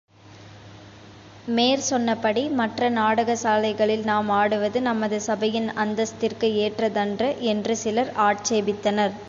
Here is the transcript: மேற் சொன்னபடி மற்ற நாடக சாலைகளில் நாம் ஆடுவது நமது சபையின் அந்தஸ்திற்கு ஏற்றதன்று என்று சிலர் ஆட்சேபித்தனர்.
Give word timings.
மேற் 1.47 1.83
சொன்னபடி 1.89 2.43
மற்ற 2.51 2.89
நாடக 2.89 3.35
சாலைகளில் 3.35 4.03
நாம் 4.03 4.29
ஆடுவது 4.39 4.81
நமது 4.81 5.19
சபையின் 5.21 5.69
அந்தஸ்திற்கு 5.77 6.49
ஏற்றதன்று 6.65 7.29
என்று 7.45 7.75
சிலர் 7.77 8.13
ஆட்சேபித்தனர். 8.27 9.15